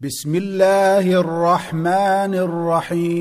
بسم 0.00 0.34
الله 0.34 1.20
الرحمن 1.20 2.34
الرحيم. 2.34 3.18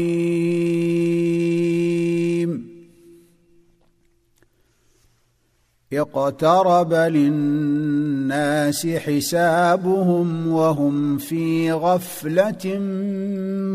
اقترب 5.93 6.93
للناس 6.93 8.87
حسابهم 8.87 10.47
وهم 10.47 11.17
في 11.17 11.71
غفلة 11.71 12.79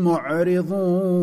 معرضون. 0.03 1.13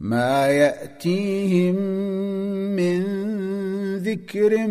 ما 0.00 0.46
يأتيهم 0.46 1.74
من 2.76 3.19
ذكر 4.02 4.66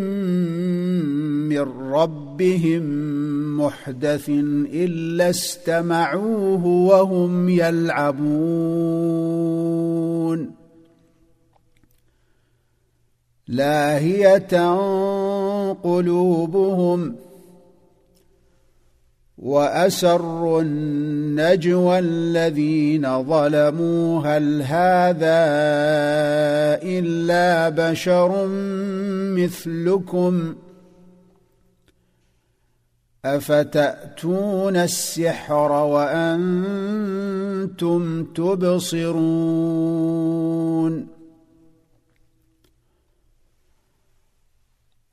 من 1.50 1.66
ربهم 1.92 2.84
محدث 3.58 4.30
الا 4.74 5.30
استمعوه 5.30 6.66
وهم 6.66 7.50
يلعبون. 7.50 9.00
لاهية 13.48 14.54
قلوبهم 15.74 17.16
وأسروا 19.40 20.62
النجوى 20.62 22.00
الذين 22.00 23.24
ظلموا 23.24 24.28
هل 24.28 24.62
هذا 24.62 25.40
إلا 26.84 27.70
بشر 27.70 28.48
مثلكم 29.38 30.56
أفتأتون 33.26 34.76
السحر 34.76 35.72
وأنتم 35.72 36.64
تبصرون 38.24 39.60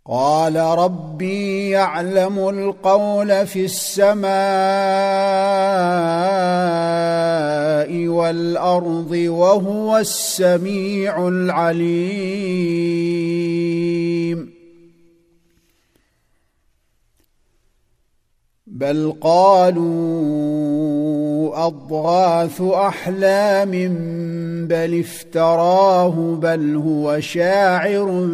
قال 0.08 0.56
ربي 0.56 1.70
يعلم 1.70 2.48
القول 2.48 3.46
في 3.46 3.64
السماء 3.64 4.26
والأرض 8.06 9.10
وهو 9.10 9.98
السميع 9.98 11.28
العليم. 11.28 12.56
بل 18.66 19.16
قالوا 19.20 21.05
أضغاث 21.54 22.60
أحلام 22.60 23.70
بل 24.66 25.00
افتراه 25.00 26.38
بل 26.42 26.76
هو 26.76 27.20
شاعر 27.20 28.28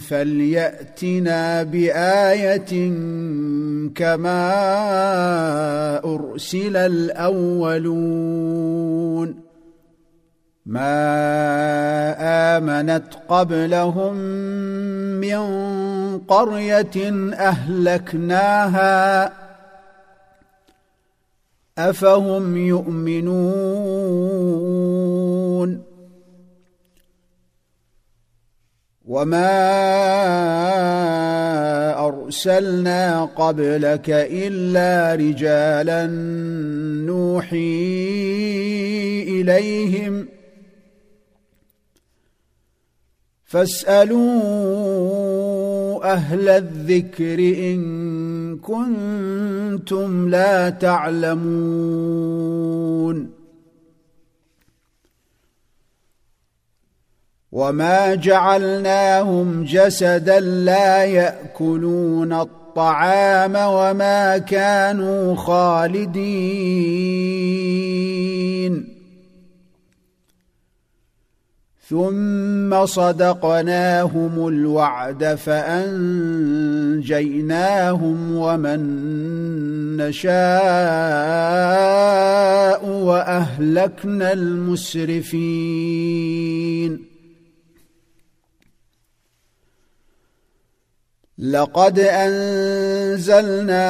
فليأتنا 0.00 1.62
بآية 1.62 2.92
كما 3.94 4.54
أرسل 6.04 6.76
الأولون 6.76 8.14
ما 10.66 10.96
آمنت 12.56 13.04
قبلهم 13.28 14.14
من 15.20 15.38
قرية 16.18 17.12
أهلكناها 17.34 19.32
أفهم 21.78 22.56
يؤمنون؟ 22.56 24.04
وما 29.04 29.54
أرسلنا 32.06 33.24
قبلك 33.24 34.10
إلا 34.10 35.14
رجالا 35.14 36.06
نوحي 37.06 37.84
إليهم. 39.28 40.28
فاسألوا 43.44 44.24
أهل 46.12 46.48
الذكر 46.48 47.38
إن 47.38 48.43
كنتم 48.56 50.28
لا 50.28 50.70
تعلمون. 50.70 51.84
وما 57.52 58.14
جعلناهم 58.14 59.64
جسدا 59.64 60.40
لا 60.40 61.04
يأكلون 61.04 62.32
الطعام 62.32 63.54
وما 63.56 64.38
كانوا 64.38 65.36
خالدين. 65.36 66.14
ثم 71.94 72.86
صدقناهم 72.86 74.48
الوعد 74.48 75.24
فأنجيناهم 75.34 76.16
ومن 78.36 78.80
نشاء 79.96 80.34
وأهلكنا 82.88 84.32
المسرفين. 84.32 85.84
لقد 91.38 91.98
أنزلنا 91.98 93.84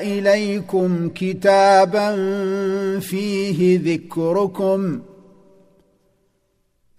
إليكم 0.00 1.10
كتابا 1.14 2.16
فيه 3.00 3.80
ذكركم 3.84 5.00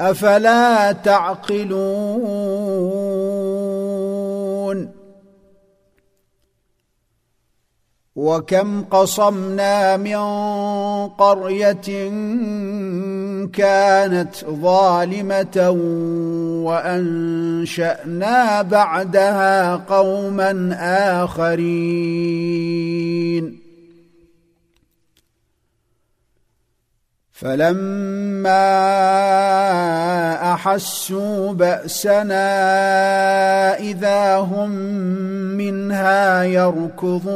أفلا 0.02 0.92
تعقلون؟ 0.92 2.60
وكم 8.16 8.84
قصمنا 8.84 9.98
من 9.98 10.18
قرية 11.08 12.10
كانت 13.54 14.36
ظالمة 14.46 15.70
وأنشأنا 16.68 18.62
بعدها 18.62 19.76
قوما 19.76 20.78
آخرين. 21.24 22.40
فلما 27.40 28.68
أحسوا 30.54 31.54
بأسنا 31.54 32.50
إذا 33.80 34.38
هم 34.38 34.70
منها 35.56 36.44
يركضون. 36.44 37.30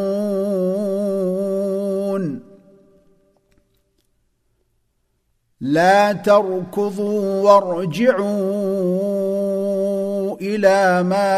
لا 5.61 6.11
تركضوا 6.13 7.41
وارجعوا 7.41 9.22
إلى 10.43 11.03
ما 11.03 11.29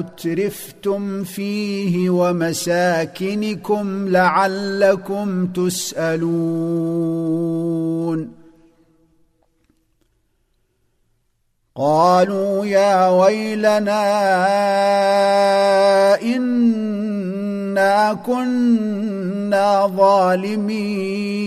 أترفتم 0.00 1.24
فيه 1.24 2.10
ومساكنكم 2.10 4.08
لعلكم 4.08 5.46
تسألون. 5.46 6.84
قالوا 11.76 12.66
يا 12.66 13.08
ويلنا 13.08 14.04
إنا 16.22 18.14
كنا 18.26 19.86
ظالمين. 19.86 21.44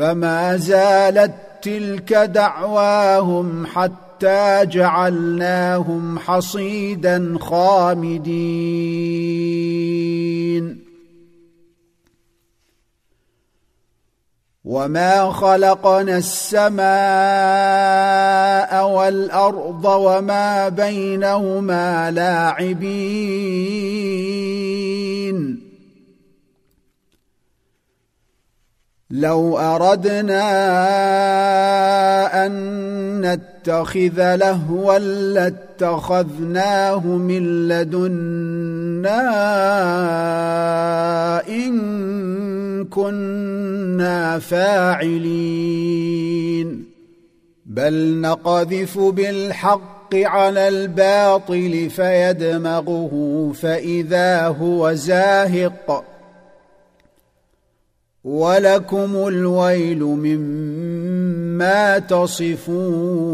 فما 0.00 0.56
زالت 0.56 1.34
تلك 1.62 2.12
دعواهم 2.12 3.66
حتى 3.66 4.66
جعلناهم 4.66 6.18
حصيدا 6.18 7.38
خامدين. 7.40 8.50
وما 14.64 15.32
خلقنا 15.32 16.16
السماء 16.16 16.84
والارض 18.88 19.84
وما 19.84 20.68
بينهما 20.68 22.10
لاعبين. 22.10 22.90
لو 29.10 29.58
أردنا 29.58 30.46
أن 32.46 32.52
نتخذ 33.20 34.36
لهوا 34.36 34.98
لاتخذناه 35.78 37.06
من 37.06 37.68
لدنا 37.68 39.20
إن 41.48 42.84
كنا 42.84 44.38
فاعلين. 44.38 45.90
بل 47.66 48.20
نقذف 48.20 48.98
بالحق 48.98 50.14
على 50.14 50.68
الباطل 50.68 51.90
فيدمغه 51.90 53.52
فإذا 53.54 54.46
هو 54.46 54.92
زاهق 54.92 56.04
ولكم 58.24 59.28
الويل 59.28 60.02
مما 60.04 61.98
تصفون. 61.98 63.30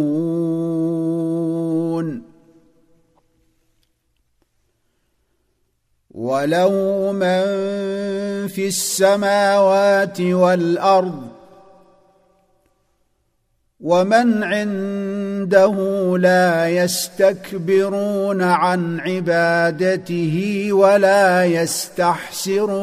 وله 6.11 6.73
من 7.13 7.47
في 8.49 8.67
السماوات 8.67 10.21
والأرض 10.21 11.23
ومن 13.81 14.43
عنده 14.45 15.75
لا 16.19 16.69
يستكبرون 16.69 18.43
عن 18.43 19.01
عبادته 19.01 20.69
ولا 20.73 21.45
يستحسرون. 21.45 22.77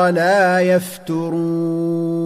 لا 0.08 0.60
يفترون. 0.60 2.16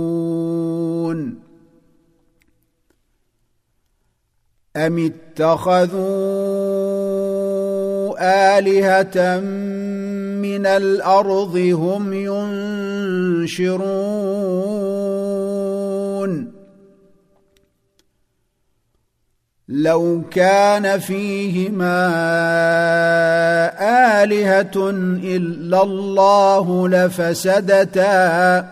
أم 4.77 5.13
اتخذوا 5.39 6.11
آلهة 8.59 9.41
من 10.41 10.67
الأرض 10.67 11.57
هم 11.57 12.13
ينشرون؟ 13.49 14.90
لو 19.71 20.23
كان 20.31 20.99
فيهما 20.99 22.09
آلهة 24.23 24.91
إلا 25.23 25.83
الله 25.83 26.89
لفسدتا. 26.89 28.67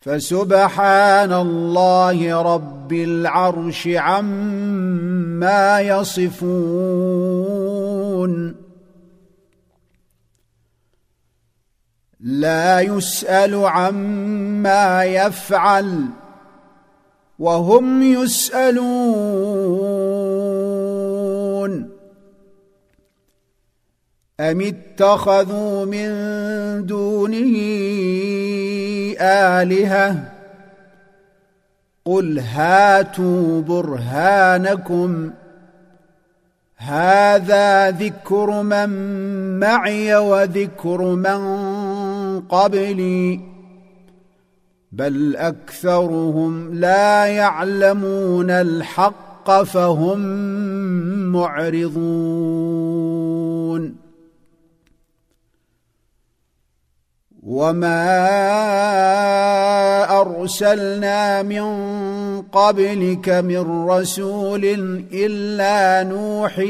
فسبحان 0.00 1.32
الله 1.32 2.42
رب 2.42 2.92
العرش 2.92 3.88
عما 3.88 5.80
يصفون. 5.80 6.34
لا 12.20 12.80
يسأل 12.80 13.54
عما 13.54 15.04
يفعل. 15.04 16.23
وهم 17.44 18.02
يسألون. 18.02 18.84
أم 24.40 24.60
اتخذوا 24.60 25.84
من 25.84 26.08
دونه 26.86 27.56
آلهة؟ 29.20 30.32
قل 32.04 32.38
هاتوا 32.38 33.60
برهانكم. 33.62 35.30
هذا 36.76 37.90
ذكر 37.90 38.62
من 38.62 38.88
معي 39.60 40.16
وذكر 40.16 41.02
من 41.02 41.40
قبلي. 42.40 43.53
بل 44.96 45.36
أكثرهم 45.36 46.74
لا 46.74 47.26
يعلمون 47.26 48.50
الحق 48.50 49.62
فهم 49.62 50.20
معرضون 51.32 52.84
وما 57.44 58.00
ارسلنا 60.20 61.42
من 61.42 61.62
قبلك 62.42 63.28
من 63.28 63.88
رسول 63.88 64.64
الا 65.12 66.08
نوحي 66.08 66.64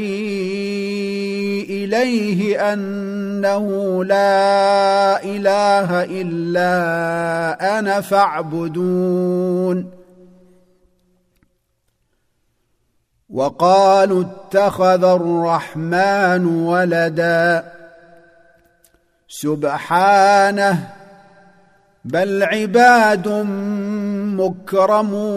اليه 1.69 2.73
انه 2.73 4.03
لا 4.03 5.23
اله 5.23 6.03
الا 6.03 7.79
أنا 7.79 8.01
فاعبدون 8.01 9.91
وقالوا 13.29 14.23
اتخذ 14.23 15.03
الرحمن 15.03 16.45
ولدا 16.45 17.75
سبحانه 19.41 20.87
بل 22.05 22.43
عباد 22.43 23.27
مكرمون. 24.39 25.35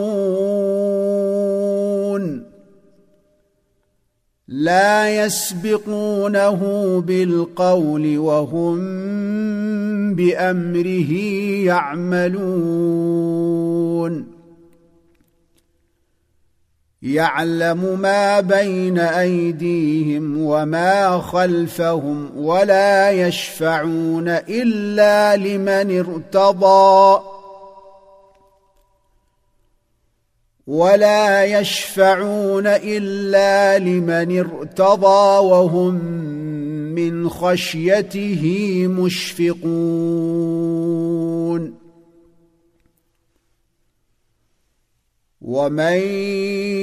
لا 4.49 5.25
يسبقونه 5.25 6.61
بالقول 7.01 8.19
وهم 8.19 8.79
بأمره 10.15 11.13
يعملون. 11.65 12.39
يعلم 17.03 18.01
ما 18.01 18.41
بين 18.41 18.99
أيديهم 18.99 20.43
وما 20.43 21.19
خلفهم 21.19 22.31
ولا 22.37 23.11
يشفعون 23.11 24.29
إلا 24.29 25.37
لمن 25.37 25.99
ارتضى 25.99 27.23
ولا 30.67 31.45
يشفعون 31.45 32.67
إلا 32.67 33.79
لمن 33.79 34.39
ارتضى 34.39 35.47
وهم 35.47 35.95
من 36.95 37.29
خشيته 37.29 38.45
مشفقون. 38.91 40.88
ومن 45.49 45.99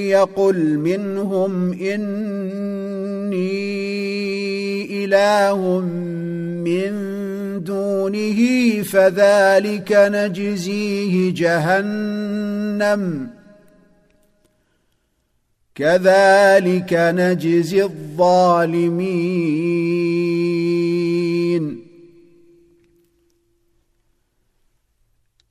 يقل 0.09 0.77
منهم 0.77 1.73
اني 1.73 3.35
اله 5.05 5.79
من 6.65 6.93
دونه 7.63 8.41
فذلك 8.81 9.91
نجزيه 9.91 11.33
جهنم 11.33 13.29
كذلك 15.75 16.93
نجزي 16.93 17.83
الظالمين 17.83 19.05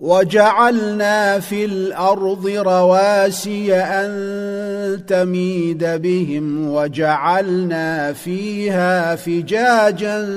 وجعلنا 0.00 1.40
في 1.40 1.64
الأرض 1.64 2.46
رواسي 2.46 3.74
أن 3.74 5.06
تميد 5.06 5.84
بهم 5.84 6.70
وجعلنا 6.70 8.12
فيها 8.12 9.16
فجاجا 9.16 10.28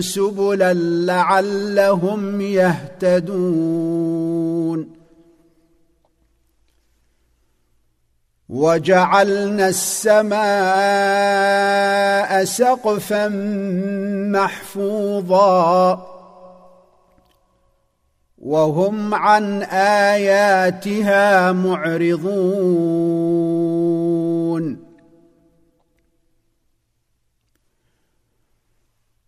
سبلا 0.00 0.74
لعلهم 1.06 2.40
يهتدون. 2.40 3.78
وجعلنا 8.48 9.68
السماء 9.68 10.38
سقفا 12.44 13.28
محفوظا. 14.32 16.17
وهم 18.42 19.14
عن 19.14 19.62
آياتها 19.62 21.52
معرضون. 21.52 22.88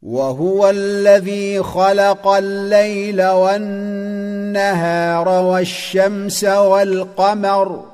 وهو 0.03 0.71
الذي 0.71 1.63
خلق 1.63 2.29
الليل 2.29 3.27
والنهار 3.27 5.29
والشمس 5.29 6.45
والقمر. 6.45 7.85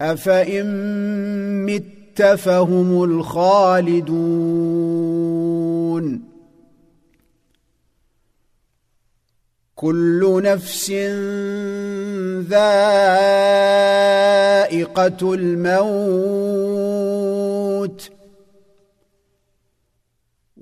افان 0.00 0.66
مت 1.66 2.22
فهم 2.22 3.04
الخالدون 3.04 4.54
كل 9.74 10.40
نفس 10.44 10.90
ذائقه 12.48 13.24
الموت 15.34 16.84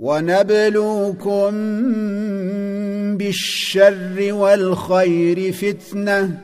ونبلوكم 0.03 1.53
بالشر 3.17 4.33
والخير 4.33 5.53
فتنة 5.53 6.39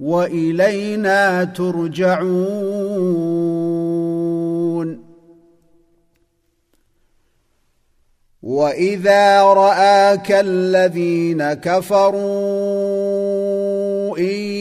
وإلينا 0.00 1.44
ترجعون. 1.44 2.32
وإذا 8.42 9.42
رآك 9.42 10.32
الذين 10.32 11.52
كفروا 11.52 12.22
إن 14.18 14.51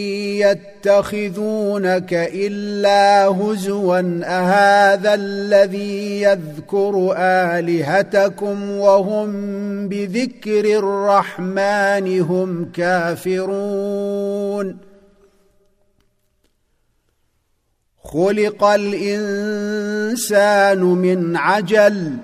يتخذونك 0.42 2.14
إلا 2.14 3.26
هزوا 3.26 4.22
أهذا 4.24 5.14
الذي 5.14 6.22
يذكر 6.22 7.14
آلهتكم 7.18 8.72
وهم 8.72 9.32
بذكر 9.88 10.80
الرحمن 10.80 12.22
هم 12.22 12.72
كافرون؟ 12.72 14.78
خلق 18.04 18.64
الإنسان 18.64 20.80
من 20.80 21.38
عجل. 21.38 22.18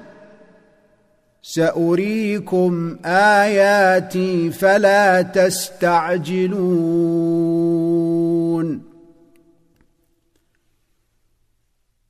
سأريكم 1.42 2.98
آياتي 3.06 4.52
فلا 4.52 5.22
تستعجلون. 5.22 7.57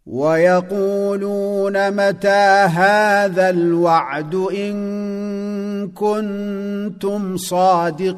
ويقولون 0.07 1.91
متى 1.91 2.65
هذا 2.71 3.49
الوعد 3.49 4.35
إن 4.35 5.87
كنتم 5.87 7.37
صادقين 7.37 8.17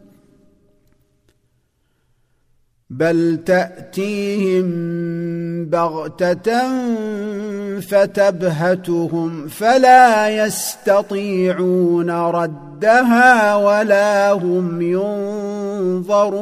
بل 2.91 3.39
تاتيهم 3.45 4.65
بغته 5.65 6.51
فتبهتهم 7.79 9.47
فلا 9.47 10.29
يستطيعون 10.29 12.11
ردها 12.11 13.55
ولا 13.55 14.31
هم 14.31 14.81
ينظرون 16.01 16.41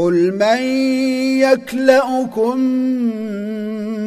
قل 0.00 0.32
من 0.32 0.62
يكلأكم 1.44 2.58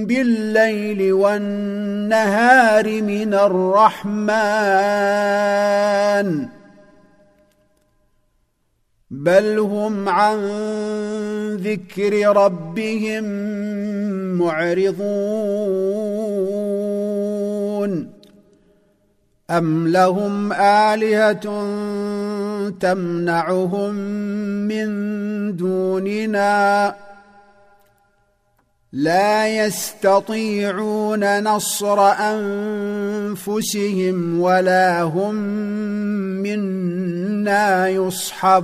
بالليل 0.05 1.13
والنهار 1.13 3.01
من 3.01 3.33
الرحمن 3.33 4.17
بل 9.11 9.59
هم 9.59 10.09
عن 10.09 10.37
ذكر 11.55 12.35
ربهم 12.35 13.23
معرضون 14.37 15.03
أم 19.49 19.87
لهم 19.87 20.53
آلهة 20.53 21.63
تمنعهم 22.69 23.95
من 24.67 25.55
دوننا 25.55 26.95
لا 28.93 29.47
يستطيعون 29.47 31.43
نصر 31.43 31.99
أنفسهم 33.19 34.39
ولا 34.39 35.01
هم 35.01 35.35
منا 36.43 37.87
يصحبون 37.87 38.63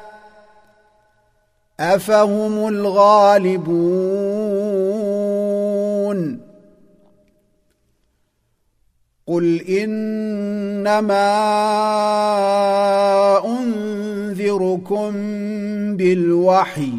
أفهم 1.81 2.67
الغالبون؟ 2.67 3.71
قل 9.27 9.61
إنما 9.61 11.31
أنذركم 13.45 15.11
بالوحي 15.97 16.91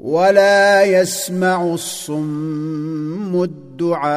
ولا 0.00 0.84
يسمع 0.84 1.64
الصم 1.64 3.42
الدعاء 3.42 4.14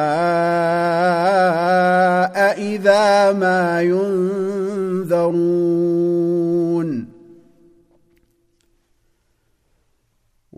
إذا 2.58 3.32
ما 3.32 3.82
ينذرون. 3.82 5.28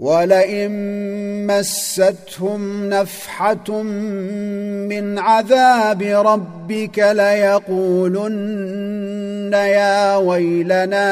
ولئن 0.01 1.47
مستهم 1.47 2.89
نفحة 2.89 3.83
من 4.89 5.19
عذاب 5.19 6.03
ربك 6.03 6.99
ليقولن 6.99 8.41
يا 9.53 10.17
ويلنا 10.17 11.11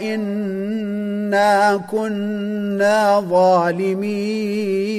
إنا 0.00 1.80
كنا 1.90 3.20
ظالمين. 3.20 4.98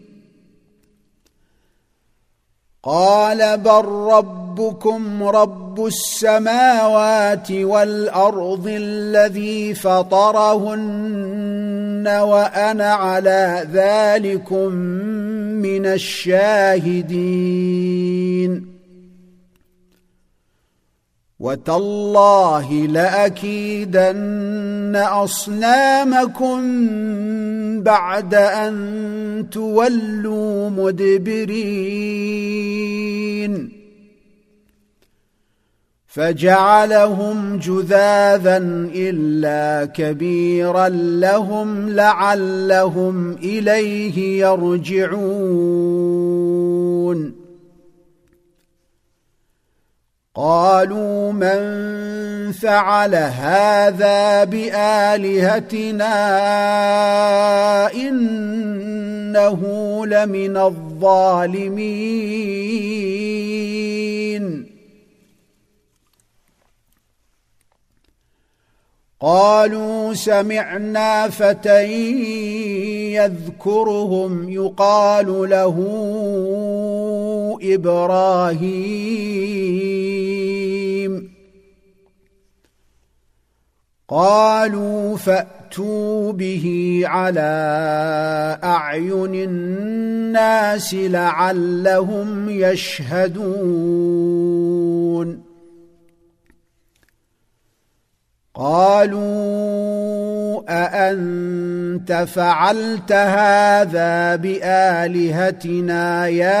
قال 2.83 3.57
بل 3.57 3.85
ربكم 3.85 5.23
رب 5.23 5.85
السماوات 5.85 7.51
والأرض 7.51 8.67
الذي 8.67 9.73
فطرهن 9.73 11.01
وأنا 12.07 12.93
على 12.93 13.67
ذلكم 13.73 14.73
من 15.61 15.85
الشاهدين. 15.85 17.11
وتالله 21.41 22.73
لأكيدن 22.73 24.95
أصنامكم 24.95 26.61
بعد 27.83 28.35
أن 28.35 29.47
تولوا 29.51 30.69
مدبرين. 30.69 31.51
فجعلهم 36.07 37.57
جذاذا 37.57 38.57
إلا 38.95 39.85
كبيرا 39.85 40.89
لهم 40.89 41.89
لعلهم 41.89 43.31
إليه 43.31 44.45
يرجعون. 44.45 46.01
قالوا 50.35 51.31
من 51.31 51.61
فعل 52.51 53.15
هذا 53.15 54.43
بآلهتنا 54.43 56.13
إنه 57.93 59.61
لمن 60.05 60.57
الظالمين 60.57 61.91
قالوا 69.21 70.13
سمعنا 70.13 71.29
فتى 71.29 71.91
يذكرهم 73.13 74.49
يقال 74.49 75.49
له 75.49 75.75
إبراهيم. 77.63 78.61
قالوا 84.07 85.17
فأتوا 85.17 86.31
به 86.31 87.01
على 87.05 88.59
أعين 88.63 89.35
الناس 89.35 90.93
لعلهم 90.93 92.49
يشهدون. 92.49 93.41
قالوا 98.61 100.61
أأنت 100.69 102.25
فعلت 102.33 103.11
هذا 103.11 104.35
بآلهتنا 104.35 106.27
يا 106.27 106.57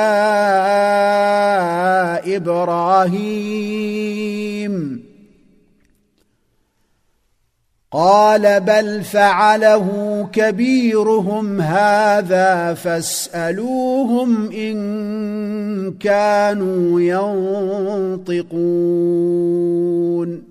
إبراهيم؟ 2.37 3.91
قال 7.91 8.59
بل 8.59 9.03
فعله 9.03 9.87
كبيرهم 10.33 11.61
هذا 11.61 12.73
فاسألوهم 12.73 14.51
إن 14.51 15.93
كانوا 15.93 17.01
ينطقون. 18.21 20.50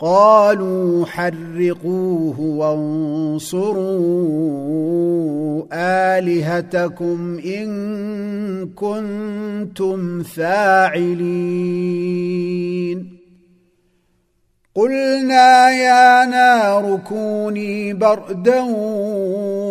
قالوا 0.00 1.06
حرقوه 1.06 2.40
وانصروا 2.40 3.80
آلهتكم 5.72 7.40
إن 7.44 7.70
كنتم 8.68 10.22
فاعلين. 10.22 11.60
قلنا 14.74 15.70
يا 15.70 16.24
نار 16.24 17.00
كوني 17.08 17.92
بردا 17.92 18.64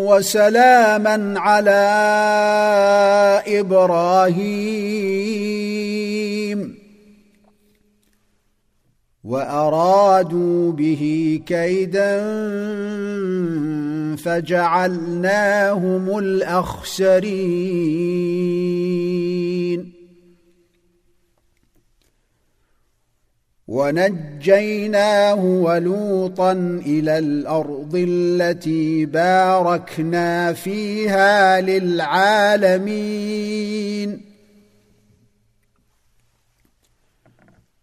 وسلاما 0.09 1.39
على 1.39 1.81
إبراهيم. 3.47 4.99
وأرادوا 9.29 10.71
به 10.71 11.03
كيدا 11.45 12.19
فجعلناهم 14.15 16.17
الأخسرين. 16.17 17.29
ونجيناه 23.67 25.45
ولوطا 25.45 26.51
إلى 26.85 27.19
الأرض 27.19 27.91
التي 27.95 29.05
باركنا 29.05 30.53
فيها 30.53 31.61
للعالمين. 31.61 32.69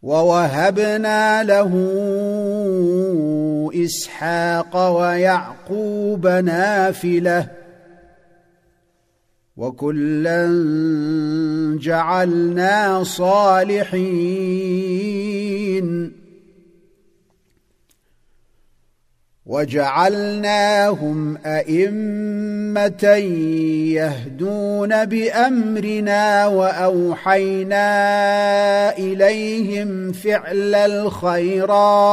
ووهبنا 0.06 1.42
له 1.42 1.72
إسحاق 3.74 4.98
ويعقوب 4.98 6.26
نافلة 6.26 7.48
وكلا 9.56 10.46
جعلنا 11.80 13.04
صالحين 13.04 13.86
وجعلناهم 19.46 21.38
أئمة 21.46 23.04
يهدون 23.94 25.04
بأمرنا 25.04 26.46
وأوحينا 26.46 27.88
إليهم 28.98 30.12
فعل 30.12 30.74
الخيرات 30.74 32.11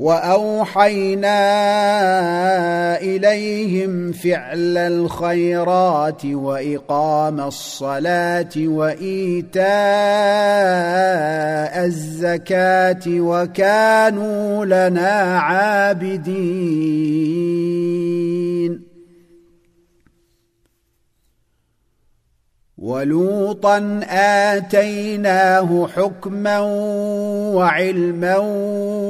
وأوحينا 0.00 1.40
إليهم 3.00 4.12
فعل 4.12 4.78
الخيرات 4.78 6.24
وإقام 6.24 7.40
الصلاة 7.40 8.48
وإيتاء 8.56 9.64
الزكاة 11.84 13.02
وكانوا 13.08 14.64
لنا 14.64 15.38
عابدين. 15.38 16.50
ولوطا 22.80 24.00
آتيناه 24.10 25.88
حكما 25.96 26.58
وعلما 27.54 28.36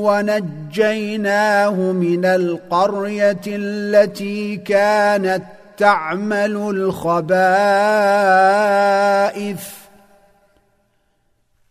ونجيناه 0.07 1.93
من 1.93 2.25
القرية 2.25 3.41
التي 3.47 4.57
كانت 4.57 5.43
تعمل 5.79 6.57
الخبائث. 6.57 7.31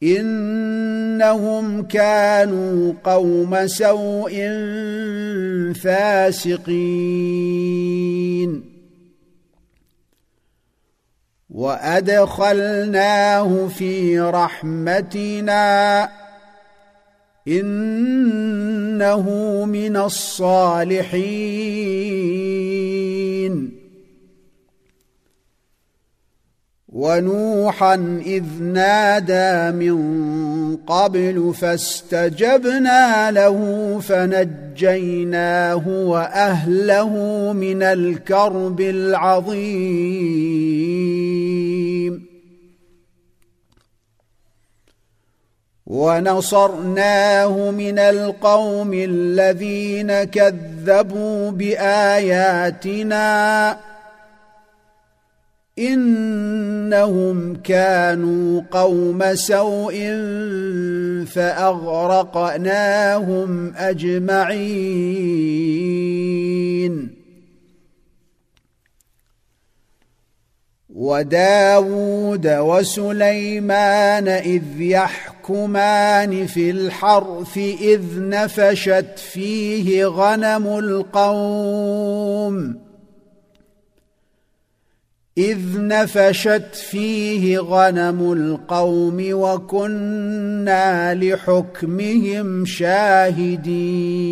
إنهم 0.03 1.83
كانوا 1.83 2.93
قوم 3.03 3.67
سوء 3.67 4.31
فاسقين. 5.73 6.69
وادخلناه 11.49 13.47
في 13.67 14.19
رحمتنا 14.19 16.09
انه 17.47 19.25
من 19.65 19.97
الصالحين 19.97 21.39
ونوحا 26.99 28.21
إذ 28.25 28.43
نادى 28.61 29.77
من 29.77 29.97
قبل 30.75 31.53
فاستجبنا 31.55 33.31
له 33.31 33.59
فنجيناه 33.99 35.87
وأهله 35.87 37.13
من 37.53 37.83
الكرب 37.83 38.81
العظيم. 38.81 40.19
ونصرناه 45.87 47.71
من 47.71 47.99
القوم 47.99 48.93
الذين 48.93 50.23
كذبوا 50.23 51.51
بآياتنا 51.51 53.19
إنهم 55.79 57.55
كانوا 57.55 58.61
قوم 58.71 59.35
سوء 59.35 59.95
فأغرقناهم 61.25 62.59
أجمعين. 63.75 65.19
وداود 70.99 72.47
وسليمان 72.47 74.27
إذ 74.27 74.63
يحكمان 74.79 76.47
في 76.47 76.69
الحرث 76.69 77.57
إذ 77.57 78.01
نفشت 78.17 79.19
فيه 79.19 80.05
غنم 80.05 80.79
القوم. 80.79 82.88
إذ 85.39 85.59
نفشت 85.77 86.75
فيه 86.75 87.59
غنم 87.59 88.33
القوم 88.33 89.17
وكنا 89.31 91.13
لحكمهم 91.13 92.65
شاهدين. 92.65 94.29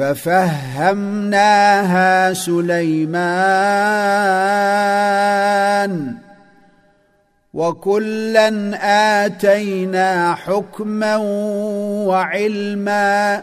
ففهمناها 0.00 1.42
سليمان 2.32 3.00
وكلا 7.54 8.50
آتينا 9.26 10.34
حكما 10.34 11.16
وعلما 12.06 13.42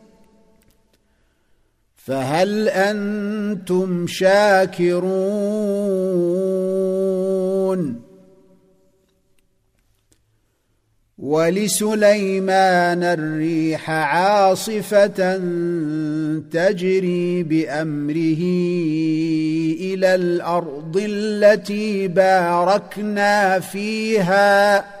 فهل 2.05 2.69
أنتم 2.69 4.07
شاكرون؟ 4.07 5.21
ولسليمان 11.17 13.03
الريح 13.03 13.89
عاصفة 13.89 15.37
تجري 16.51 17.43
بأمره 17.43 18.43
إلى 19.79 20.15
الأرض 20.15 21.01
التي 21.05 22.07
باركنا 22.07 23.59
فيها. 23.59 25.00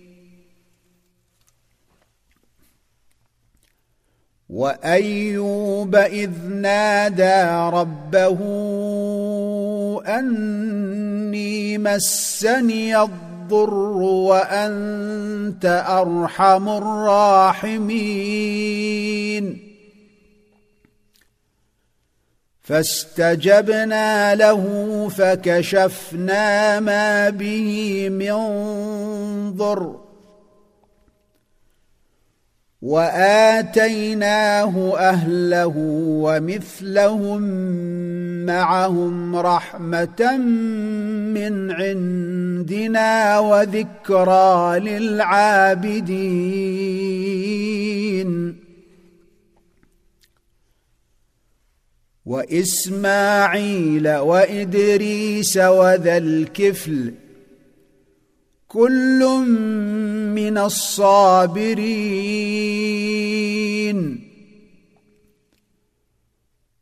وأيوب 4.51 5.95
إذ 5.95 6.31
نادى 6.49 7.69
ربه 7.77 8.39
أني 10.07 11.77
مسني 11.77 13.01
الضر 13.01 13.93
وأنت 14.01 15.83
أرحم 15.87 16.69
الراحمين. 16.69 17.91
فاستجبنا 22.61 24.35
له 24.35 24.63
فكشفنا 25.09 26.79
ما 26.79 27.29
به 27.29 28.09
من 28.09 28.33
ضر 29.51 30.10
وآتيناه 32.81 34.73
أهله 34.97 35.73
ومثلهم 36.25 37.41
معهم 38.45 39.35
رحمة 39.35 40.37
من 41.33 41.71
عندنا 41.71 43.39
وذكرى 43.39 44.79
للعابدين. 44.79 46.21
وإسماعيل 52.25 54.07
وإدريس 54.07 55.57
وذا 55.57 56.17
الكفل 56.17 57.13
كل 58.73 59.45
من 60.35 60.57
الصابرين. 60.57 61.77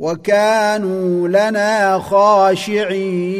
وكانوا 0.00 1.28
لنا 1.28 1.98
خاشعين. 1.98 3.30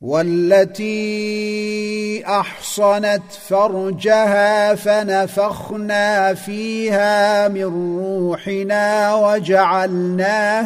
والتي 0.00 1.06
أحصنت 2.26 3.32
فرجها 3.48 4.74
فنفخنا 4.74 6.34
فيها 6.34 7.48
من 7.48 7.98
روحنا 7.98 9.14
وجعلناها 9.14 10.56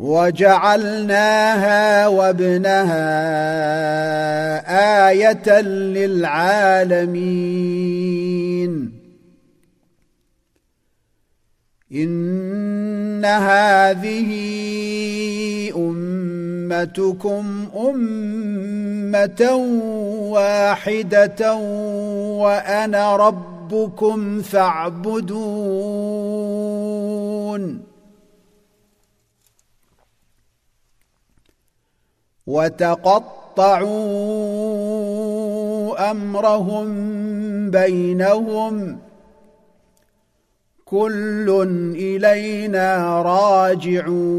وجعلناها 0.00 1.82
وابنها 2.08 3.08
آية 5.08 5.60
للعالمين. 5.60 7.10
إن 11.92 13.24
هذه 13.24 14.30
أمتكم 15.76 17.68
أمة 17.76 19.54
واحدة 20.30 21.54
وأنا 22.34 23.16
ربكم 23.16 24.42
فاعبدون. 24.42 25.30
وتقطعوا 32.50 34.10
أمرهم 36.10 36.90
بينهم 37.70 38.98
كل 40.84 41.68
إلينا 41.96 43.22
راجعون 43.22 44.30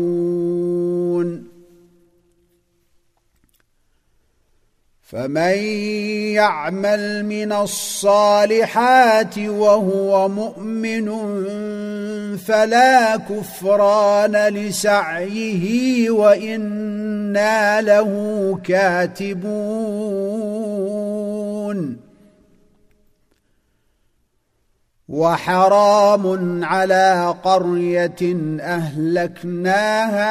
فمن 5.11 5.57
يعمل 6.39 7.25
من 7.25 7.51
الصالحات 7.51 9.37
وهو 9.37 10.29
مؤمن 10.29 11.07
فلا 12.37 13.17
كفران 13.17 14.35
لسعيه 14.47 16.09
وإنا 16.09 17.81
له 17.81 18.11
كاتبون. 18.63 19.71
وحرام 25.11 26.63
على 26.63 27.35
قرية 27.43 28.35
أهلكناها 28.59 30.25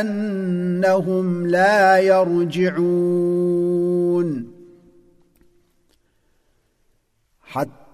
أنهم 0.00 1.46
لا 1.46 1.98
يرجعون. 1.98 3.26
حتى 7.42 7.85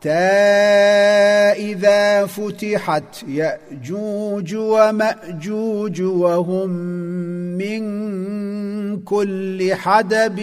إذا 1.57 2.27
فتحت 2.27 3.23
يأجوج 3.29 4.55
ومأجوج 4.55 6.03
وهم 6.03 6.71
من 7.59 7.83
كل 9.03 9.75
حدب 9.75 10.39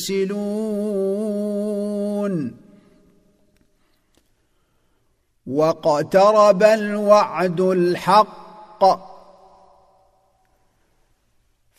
ينسلون. 0.00 0.84
واقترب 5.46 6.62
الوعد 6.62 7.60
الحق 7.60 9.13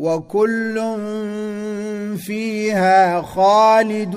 وكل 0.00 0.96
فيها 2.16 3.22
خالدون. 3.22 4.10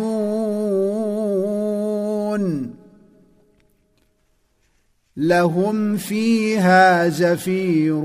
لهم 5.17 5.97
فيها 5.97 7.09
زفير 7.09 8.03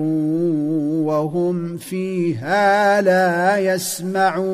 وهم 1.08 1.76
فيها 1.76 3.00
لا 3.00 3.58
يسمعون. 3.58 4.48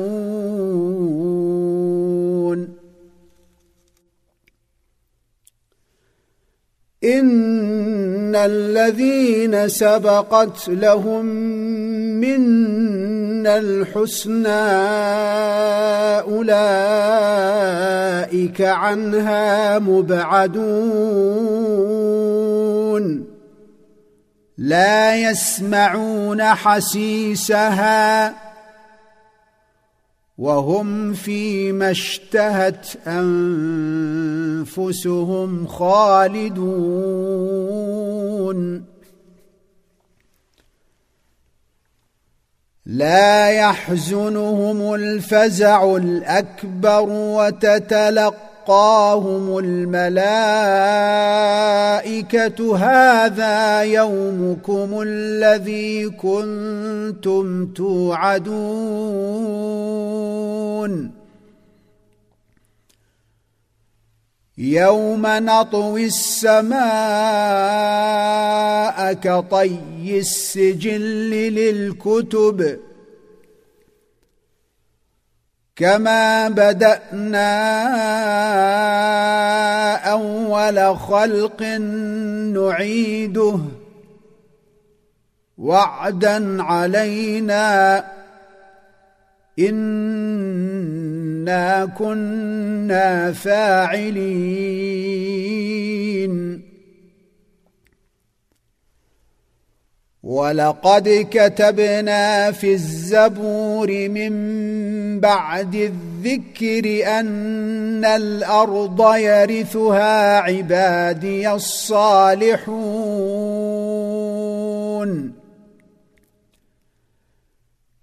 إن 7.05 8.35
الذين 8.35 9.67
سبقت 9.69 10.69
لهم 10.69 11.25
منا 12.21 13.57
الحسنى 13.57 14.47
أولئك 16.33 17.41
عنها 18.61 19.79
مبعدون. 19.79 20.75
لا 24.57 25.15
يسمعون 25.15 26.43
حسيسها 26.43 28.33
وهم 30.37 31.13
فيما 31.13 31.91
اشتهت 31.91 32.87
أنفسهم 33.07 34.67
خالدون. 35.67 36.55
لا 42.85 43.49
يحزنهم 43.49 44.93
الفزع 44.93 45.95
الأكبر 45.95 47.09
وتتلقاهم 48.65 49.57
الملائكة 49.57 49.97
هذا 52.77 53.81
يومكم 53.81 55.01
الذي 55.01 56.09
كنتم 56.09 57.65
توعدون. 57.67 58.45
يوم 64.57 65.21
نطوي 65.25 66.05
السماء 66.05 66.73
كطي 69.13 70.19
السجل 70.19 71.29
للكتب. 71.31 72.79
كما 75.75 76.49
بدانا 76.49 77.55
اول 79.95 80.97
خلق 80.97 81.63
نعيده 82.53 83.59
وعدا 85.57 86.63
علينا 86.63 88.03
انا 89.59 91.85
كنا 91.85 93.31
فاعلين 93.31 94.25
ولقد 100.25 101.27
كتبنا 101.31 102.51
في 102.51 102.73
الزبور 102.73 104.09
من 104.09 104.33
بعد 105.19 105.75
الذكر 105.75 107.07
أن 107.19 108.05
الأرض 108.05 109.15
يرثها 109.15 110.39
عبادي 110.39 111.51
الصالحون. 111.51 112.65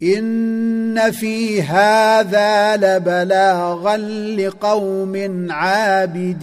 إن 0.02 1.10
في 1.10 1.62
هذا 1.62 2.76
لبلاغا 2.76 3.96
لقوم 4.36 5.46
عابدين. 5.50 6.42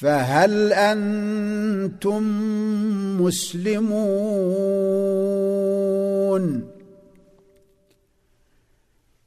فهل 0.00 0.72
أنتم 0.72 2.22
مسلمون؟ 3.20 4.98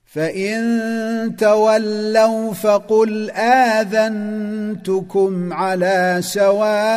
فإن 0.05 1.35
تولوا 1.39 2.53
فقل 2.53 3.31
آذنتكم 3.71 5.13
على 5.53 6.17
سواء 6.21 6.91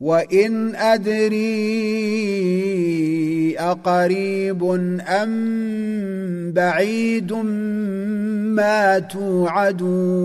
وان 0.00 0.76
ادري 0.76 1.38
اقريب 3.58 4.64
ام 5.08 6.52
بعيد 6.52 7.32
ما 7.32 8.98
توعدون 8.98 10.18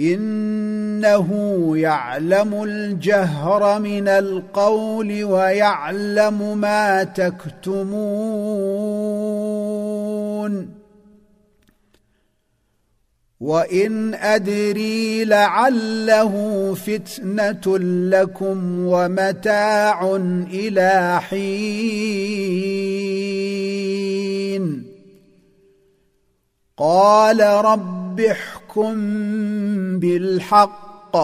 انه 0.00 1.28
يعلم 1.78 2.62
الجهر 2.62 3.80
من 3.80 4.08
القول 4.08 5.24
ويعلم 5.24 6.58
ما 6.58 7.04
تكتمون 7.04 8.40
وان 13.40 14.14
ادري 14.14 15.24
لعله 15.24 16.34
فتنه 16.74 17.78
لكم 18.10 18.86
ومتاع 18.86 20.16
إلى 20.52 21.20
حين 21.20 21.40
قال 26.76 27.40
رب 27.40 28.20
احكم 28.20 28.94
بالحق 29.98 31.16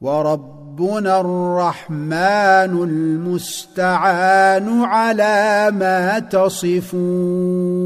وربنا 0.00 1.20
الرحمن 1.20 2.82
المستعان 2.82 4.84
على 4.84 5.70
ما 5.74 6.18
تصفون 6.18 7.83